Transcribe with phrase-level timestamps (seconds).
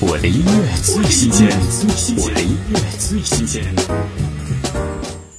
[0.00, 1.48] 我的音乐最新鲜，
[2.16, 3.64] 我的音乐最新鲜。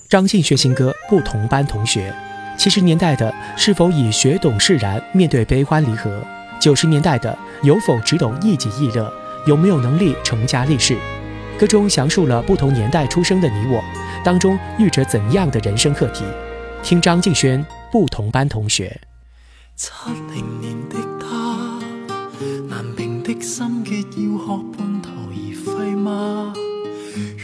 [0.10, 2.14] 张敬轩新歌《不同班同学》，
[2.60, 6.22] 七十年代的是否已学懂释然，面对悲欢离合？
[6.60, 9.10] 九十年代的有否只懂一己一乐，
[9.48, 10.98] 有没有能力成家立室？
[11.58, 13.82] 歌中详述了不同年代出生的你我，
[14.26, 16.26] 当中遇着怎样的人生课题？
[16.84, 19.00] 听张敬轩《不同班同学》。
[19.78, 19.90] 七
[20.36, 20.76] 零年，
[23.34, 26.52] 的心结要学半途而废吗？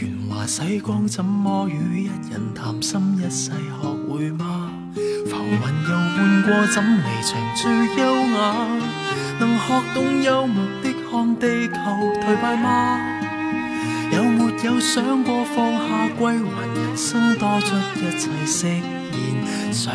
[0.00, 4.72] 圆滑洗光怎么与一人谈心一世学会吗？
[4.96, 8.66] 浮云又换过怎离场最优雅？
[9.38, 11.74] 能学懂幽默的看地球
[12.20, 12.98] 颓败吗？
[14.10, 19.94] 有没有想过放下归还人生多出一切释然上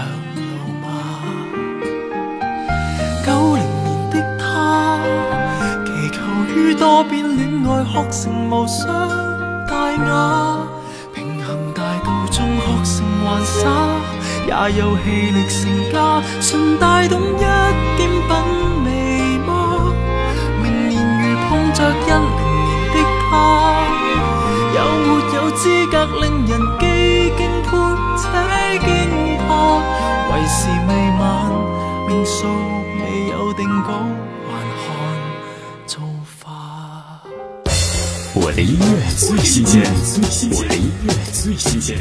[6.94, 8.86] 我变恋爱学成无伤
[9.66, 10.58] 大雅，
[11.16, 13.72] 平衡大道中学成玩耍，
[14.46, 17.40] 也有气力成家，顺带懂一
[17.96, 18.30] 点品
[18.84, 18.90] 味
[19.48, 19.88] 吗？
[20.62, 23.32] 明年如碰着一零年的他，
[24.76, 24.78] 有
[25.08, 27.72] 没有资格令人既敬佩
[28.18, 28.22] 且
[28.80, 29.50] 惊怕？
[30.28, 31.24] 为时未晚，
[32.10, 32.36] 命数。
[33.00, 33.90] 未有定稿，
[38.34, 39.84] 我的音乐最新鲜，
[40.54, 41.98] 我的音乐最新鲜。